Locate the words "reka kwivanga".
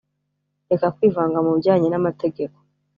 0.69-1.37